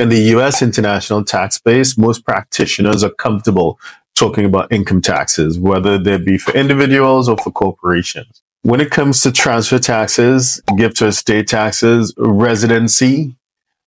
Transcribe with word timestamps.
in 0.00 0.08
the 0.08 0.20
US 0.34 0.62
international 0.62 1.22
tax 1.22 1.58
base, 1.58 1.98
most 1.98 2.24
practitioners 2.24 3.04
are 3.04 3.10
comfortable 3.10 3.78
talking 4.14 4.46
about 4.46 4.72
income 4.72 5.02
taxes, 5.02 5.58
whether 5.58 5.98
they 5.98 6.16
be 6.16 6.38
for 6.38 6.54
individuals 6.54 7.28
or 7.28 7.36
for 7.36 7.50
corporations. 7.50 8.42
When 8.62 8.80
it 8.80 8.90
comes 8.90 9.22
to 9.22 9.32
transfer 9.32 9.78
taxes, 9.78 10.60
gift 10.76 10.96
to 10.98 11.06
estate 11.06 11.48
taxes, 11.48 12.14
residency 12.16 13.36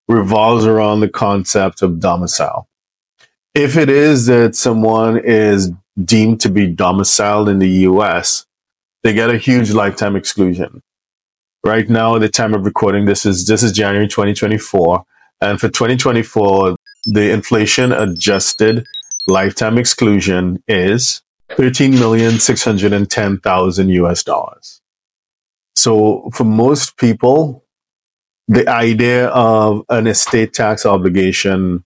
revolves 0.08 0.66
around 0.66 1.00
the 1.00 1.10
concept 1.10 1.82
of 1.82 2.00
domicile. 2.00 2.68
If 3.56 3.76
it 3.76 3.90
is 3.90 4.28
that 4.28 4.56
someone 4.56 5.18
is 5.18 5.72
deemed 6.04 6.42
to 6.42 6.50
be 6.50 6.68
domiciled 6.68 7.50
in 7.50 7.58
the 7.60 7.70
US, 7.90 8.46
they 9.02 9.14
get 9.14 9.32
a 9.32 9.38
huge 9.38 9.72
lifetime 9.72 10.16
exclusion. 10.16 10.82
Right 11.64 11.90
now, 11.90 12.16
at 12.16 12.22
the 12.22 12.30
time 12.30 12.54
of 12.54 12.66
recording, 12.66 13.06
this 13.06 13.26
is 13.26 13.48
this 13.48 13.64
is 13.64 13.72
January 13.72 14.08
2024, 14.08 15.06
and 15.44 15.60
for 15.60 15.70
2024, 15.70 16.76
the 17.06 17.32
inflation 17.32 17.92
adjusted 17.92 18.86
lifetime 19.28 19.78
exclusion 19.78 20.64
is 20.68 21.22
13,610,000 21.52 23.90
US 23.90 24.24
dollars. 24.24 24.82
So 25.76 26.32
for 26.34 26.46
most 26.46 26.98
people, 26.98 27.64
the 28.48 28.68
idea 28.68 29.28
of 29.30 29.84
an 29.90 30.08
estate 30.08 30.54
tax 30.54 30.86
obligation 30.86 31.84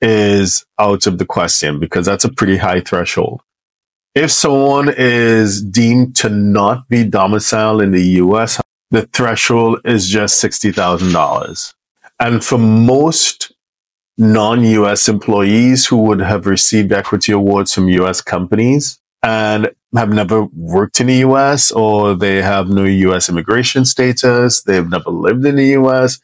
is 0.00 0.64
out 0.78 1.06
of 1.06 1.18
the 1.18 1.26
question 1.26 1.78
because 1.78 2.06
that's 2.06 2.24
a 2.24 2.32
pretty 2.32 2.56
high 2.56 2.80
threshold. 2.80 3.42
If 4.14 4.30
someone 4.30 4.92
is 4.96 5.62
deemed 5.62 6.16
to 6.16 6.28
not 6.28 6.88
be 6.88 7.04
domiciled 7.04 7.82
in 7.82 7.92
the 7.92 8.02
US, 8.02 8.60
the 8.90 9.02
threshold 9.12 9.80
is 9.84 10.08
just 10.08 10.42
$60,000. 10.42 11.74
And 12.20 12.44
for 12.44 12.58
most 12.58 13.52
non-US 14.18 15.08
employees 15.08 15.86
who 15.86 15.96
would 15.96 16.20
have 16.20 16.46
received 16.46 16.92
equity 16.92 17.32
awards 17.32 17.72
from 17.72 17.88
US 17.88 18.20
companies 18.20 19.00
and 19.22 19.70
have 19.96 20.10
never 20.10 20.44
worked 20.54 21.00
in 21.00 21.06
the 21.06 21.24
US 21.26 21.72
or 21.72 22.14
they 22.14 22.42
have 22.42 22.68
no 22.68 22.84
US 22.84 23.30
immigration 23.30 23.86
status, 23.86 24.62
they've 24.62 24.88
never 24.88 25.10
lived 25.10 25.46
in 25.46 25.56
the 25.56 25.68
US, 25.78 26.20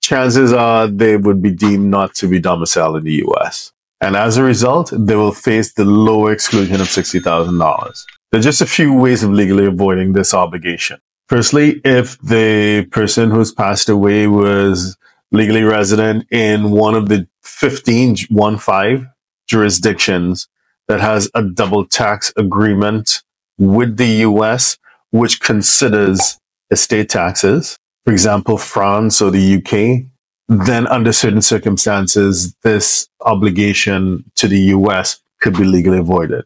chances 0.00 0.52
are 0.52 0.86
they 0.86 1.16
would 1.16 1.42
be 1.42 1.50
deemed 1.50 1.90
not 1.90 2.14
to 2.14 2.28
be 2.28 2.38
domiciled 2.38 2.96
in 2.96 3.04
the 3.04 3.24
US. 3.26 3.72
And 4.00 4.14
as 4.16 4.36
a 4.36 4.44
result, 4.44 4.92
they 4.96 5.16
will 5.16 5.32
face 5.32 5.72
the 5.72 5.84
lower 5.84 6.32
exclusion 6.32 6.80
of 6.80 6.86
$60,000. 6.86 8.04
There 8.30 8.38
are 8.38 8.42
just 8.42 8.62
a 8.62 8.66
few 8.66 8.94
ways 8.94 9.24
of 9.24 9.32
legally 9.32 9.66
avoiding 9.66 10.12
this 10.12 10.32
obligation. 10.32 11.00
Firstly, 11.28 11.80
if 11.84 12.18
the 12.20 12.86
person 12.90 13.30
who's 13.30 13.52
passed 13.52 13.88
away 13.88 14.26
was 14.26 14.96
legally 15.32 15.62
resident 15.62 16.26
in 16.30 16.70
one 16.70 16.94
of 16.94 17.08
the 17.08 17.26
15, 17.42 18.16
one 18.30 18.58
five 18.58 19.06
jurisdictions 19.46 20.48
that 20.88 21.00
has 21.00 21.30
a 21.34 21.42
double 21.42 21.86
tax 21.86 22.32
agreement 22.36 23.22
with 23.58 23.96
the 23.96 24.24
US, 24.28 24.78
which 25.10 25.40
considers 25.40 26.38
estate 26.70 27.08
taxes, 27.08 27.78
for 28.04 28.12
example, 28.12 28.56
France 28.56 29.20
or 29.20 29.30
the 29.30 29.56
UK, 29.56 30.06
then 30.48 30.86
under 30.88 31.12
certain 31.12 31.42
circumstances, 31.42 32.54
this 32.62 33.08
obligation 33.20 34.24
to 34.36 34.48
the 34.48 34.60
US 34.76 35.20
could 35.40 35.56
be 35.56 35.64
legally 35.64 35.98
avoided. 35.98 36.44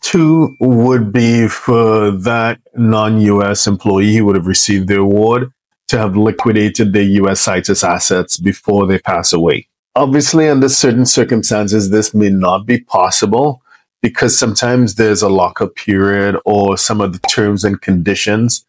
Two 0.00 0.56
would 0.60 1.12
be 1.12 1.48
for 1.48 2.10
that 2.10 2.60
non 2.76 3.20
US 3.20 3.66
employee 3.66 4.16
who 4.16 4.26
would 4.26 4.36
have 4.36 4.46
received 4.46 4.88
the 4.88 4.98
award 4.98 5.50
to 5.88 5.98
have 5.98 6.16
liquidated 6.16 6.92
their 6.92 7.02
US 7.02 7.40
situs 7.40 7.82
assets 7.82 8.36
before 8.36 8.86
they 8.86 8.98
pass 8.98 9.32
away. 9.32 9.68
Obviously, 9.96 10.48
under 10.48 10.68
certain 10.68 11.06
circumstances, 11.06 11.90
this 11.90 12.14
may 12.14 12.28
not 12.28 12.66
be 12.66 12.80
possible 12.80 13.62
because 14.00 14.38
sometimes 14.38 14.94
there's 14.94 15.22
a 15.22 15.28
lockup 15.28 15.74
period 15.74 16.36
or 16.44 16.76
some 16.76 17.00
of 17.00 17.12
the 17.12 17.18
terms 17.28 17.64
and 17.64 17.80
conditions 17.80 18.64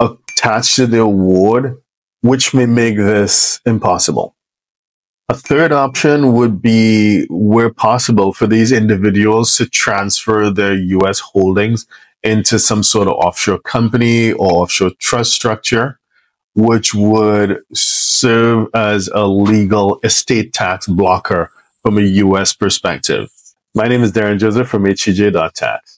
attached 0.00 0.76
to 0.76 0.86
the 0.86 1.00
award, 1.00 1.76
which 2.22 2.54
may 2.54 2.66
make 2.66 2.96
this 2.96 3.60
impossible. 3.66 4.34
A 5.28 5.34
third 5.34 5.72
option 5.72 6.32
would 6.32 6.62
be, 6.62 7.26
where 7.28 7.70
possible, 7.70 8.32
for 8.32 8.46
these 8.46 8.72
individuals 8.72 9.56
to 9.56 9.68
transfer 9.68 10.48
their 10.48 10.74
US 10.74 11.18
holdings 11.18 11.86
into 12.22 12.58
some 12.58 12.82
sort 12.82 13.08
of 13.08 13.14
offshore 13.14 13.58
company 13.58 14.32
or 14.32 14.62
offshore 14.62 14.92
trust 14.98 15.32
structure 15.32 15.98
which 16.54 16.94
would 16.94 17.60
serve 17.72 18.68
as 18.74 19.08
a 19.08 19.26
legal 19.26 20.00
estate 20.02 20.52
tax 20.52 20.86
blocker 20.86 21.50
from 21.82 21.98
a 21.98 22.02
US 22.02 22.52
perspective. 22.52 23.30
My 23.74 23.86
name 23.86 24.02
is 24.02 24.12
Derren 24.12 24.38
Joseph 24.38 24.68
from 24.68 24.84
HTJ.tax. 24.84 25.97